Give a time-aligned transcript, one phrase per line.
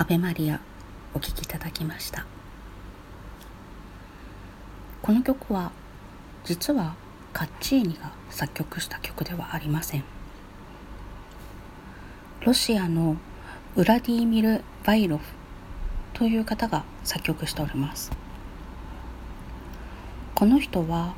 [0.00, 0.60] アベマリア
[1.12, 2.24] お聴きいただきました。
[5.02, 5.72] この曲は
[6.44, 6.94] 実は
[7.32, 10.04] カッチーニが作曲した曲ではありません。
[12.46, 13.16] ロシアの
[13.74, 15.24] ウラディーミル・バイロフ
[16.12, 18.12] という方が作曲しております。
[20.36, 21.16] この人は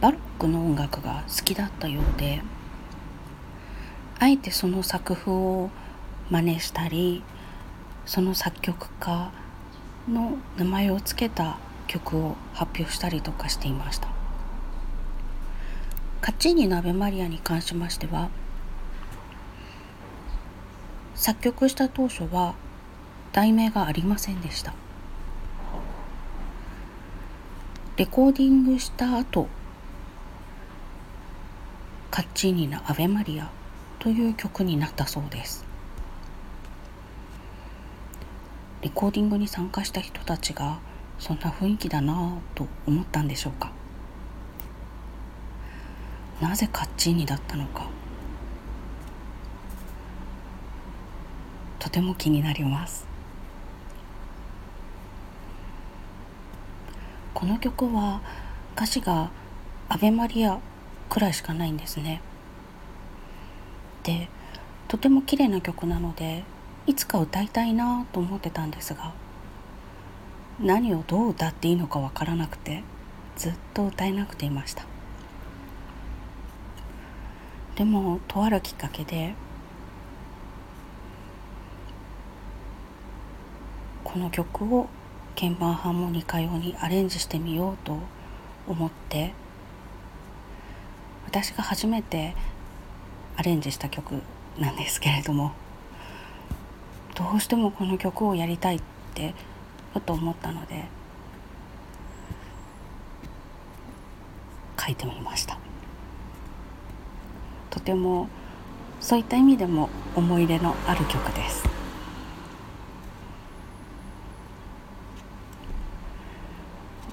[0.00, 2.42] バロックの音楽が好きだったようで
[4.18, 5.70] あえてその作風を
[6.30, 7.22] 真似したり
[8.04, 9.30] その作曲家
[10.08, 14.08] の名前を付けた曲を発表したりとかしていました。
[16.20, 18.28] カッチーニの「アベマリア」に関しましては
[21.14, 22.54] 作曲した当初は
[23.32, 24.74] 題名がありませんでした。
[27.96, 29.48] レコーディングした後
[32.10, 33.50] カッチーニの「アベマリア」
[34.00, 35.71] という曲になったそうです。
[38.82, 40.80] レコーディングに参加した人たちが
[41.18, 43.70] そんな雰囲気だなぁと思ったんでしょうか。
[46.40, 47.86] なぜカッチーニだったのか。
[51.78, 53.06] とても気になります。
[57.34, 58.20] この曲は
[58.74, 59.30] 歌詞が
[59.88, 60.58] 「アベマリア」
[61.08, 62.20] くらいしかないんですね。
[64.02, 64.28] で
[64.88, 66.42] とても綺麗な曲なので
[66.86, 69.12] いつか歌いたいなと思ってたんですが
[70.60, 72.82] 何をどう歌っていいのかわからなくて
[73.36, 74.84] ずっと歌えなくていました。
[77.76, 79.34] でもとあるきっかけで
[84.04, 84.88] この曲を
[85.34, 87.98] 鍵盤ハーモニカ用にアレンジしてみようと
[88.68, 89.32] 思って
[91.24, 92.34] 私が初めて
[93.36, 94.20] アレンジした曲
[94.58, 95.52] なんですけれども
[97.14, 98.82] どうしてもこの曲をやりたいっ
[99.14, 99.34] て
[99.92, 100.84] ふと思ったので
[104.78, 105.58] 書いてみました。
[107.70, 108.28] とても
[109.00, 111.64] そういった意味でも思い入れのある曲です。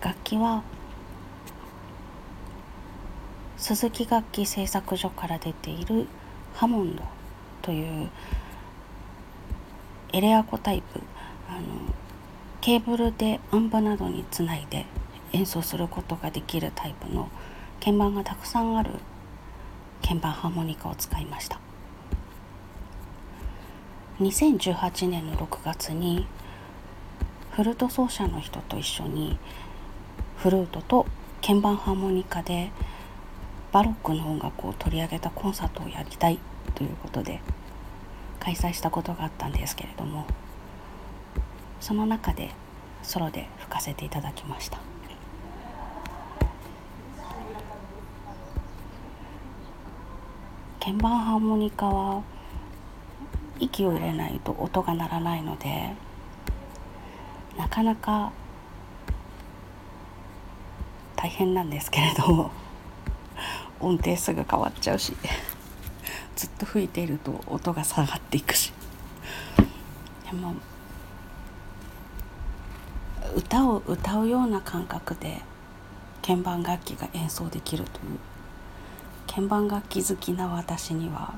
[0.01, 0.63] 楽器は
[3.57, 6.07] 鈴木楽器製作所から出ている
[6.53, 7.03] ハモンド
[7.61, 8.09] という
[10.11, 10.99] エレアコタイプ。
[11.49, 11.61] あの
[12.61, 14.85] ケーブルでアンバなどにつないで
[15.31, 17.29] 演奏することができるタイプの
[17.83, 18.91] 鍵盤がたくさんある
[20.01, 21.59] 鍵盤ハーモニカを使いました。
[24.19, 26.27] 2018年の6月に
[27.51, 29.37] フルート奏者の人と一緒に
[30.37, 31.05] フルートと
[31.41, 32.71] 鍵盤ハーモニカで
[33.71, 36.39] バロックの音楽を取り上げたコンサートをやりたい
[36.75, 37.39] ということで
[38.39, 40.25] 開催したことがあったんですけれども
[41.79, 42.51] その中で
[43.03, 44.79] ソロで吹かせていただきました。
[50.79, 52.23] 鍵盤ハーモニカは
[53.59, 55.93] 息を入れないと音が鳴らないので
[57.57, 58.31] なかなか
[61.15, 62.51] 大変なんですけれども
[63.81, 65.13] 音程すぐ変わっちゃうし。
[66.39, 68.71] ずっと吹いていると音が下がっていくし。
[70.23, 70.53] でも
[73.35, 75.41] 歌を歌うような感覚で
[76.25, 78.19] 鍵盤楽器が演奏できるという。
[79.27, 81.33] 鍵盤楽器好きな私には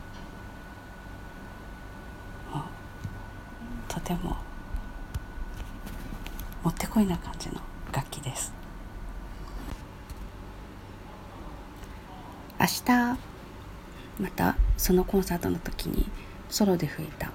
[3.87, 4.37] とても
[6.63, 7.55] もってこいな感じの
[7.91, 8.53] 楽器です。
[12.59, 13.30] 明日。
[14.21, 16.05] またそのコンサートの時に
[16.49, 17.31] ソロで吹いた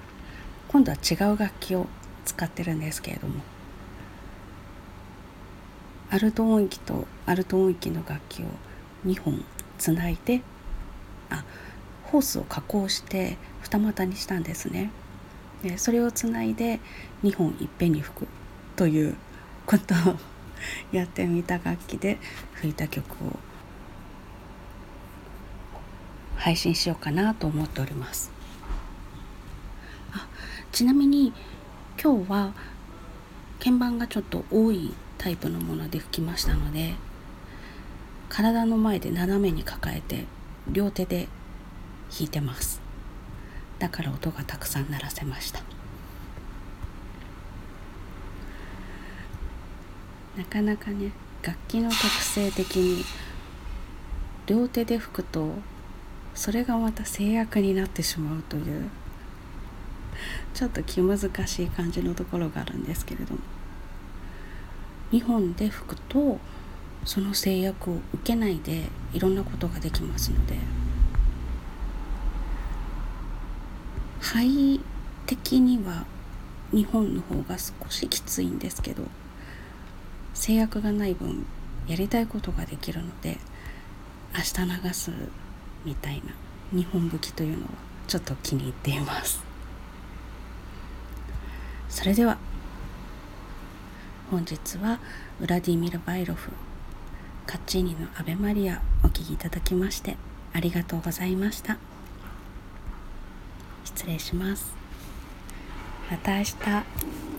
[0.69, 1.87] 今度は違う楽器を
[2.25, 3.35] 使ってるんですけれども
[6.09, 8.45] アルト音域とアルト音域の楽器を
[9.05, 9.43] 2本
[9.77, 10.41] つないで
[11.29, 11.43] あ
[12.03, 14.89] ホースを加工して二股にしたんですね。
[15.61, 16.79] でそれをつないで
[17.23, 18.27] 2本いっぺんに吹く
[18.77, 19.15] という
[19.65, 20.15] ことを
[20.91, 22.19] やってみた楽器で
[22.53, 23.39] 吹いた曲を
[26.47, 28.31] 配信しようかなと思っております。
[30.13, 30.29] あ
[30.71, 31.33] ちなみに
[32.01, 32.53] 今日は
[33.59, 36.93] 鍵盤がちょっと多いタイプのもので吹きましたので
[38.29, 40.23] 体の前で斜めに抱えて
[40.71, 41.27] 両手で
[42.17, 42.79] 弾いてます。
[43.77, 45.59] だから音がたくさん鳴らせました。
[50.37, 51.11] なかなかね
[51.41, 53.03] 楽器の特性的に
[54.45, 55.51] 両手で吹くと
[56.37, 58.89] それがまた制約になってしまうという
[60.53, 61.17] ちょっと気難
[61.47, 63.39] しい感じのところがあるんですけれども。
[65.09, 66.39] 日本で吹くと
[67.05, 70.55] その制約を受けないでいろんなことができますので。
[74.19, 74.79] 肺
[75.25, 76.05] 的には
[76.71, 79.03] 日本の方が少しきついんですけど
[80.33, 81.45] 制約がない分
[81.87, 83.37] やりたいことができるので
[84.35, 85.11] 明日流す
[85.87, 86.33] みたいな
[86.77, 87.69] 日本武器というのは
[88.07, 89.41] ちょっと気に入っています。
[91.87, 92.37] それでは
[94.29, 94.99] 本日は
[95.39, 96.51] ウラディミル・バイロフ
[97.45, 100.17] カッチーニの「アベマリア」お聴きいただきまして
[100.53, 101.77] ありがとうございました。
[103.85, 104.73] 失礼します。
[106.11, 107.36] また明日。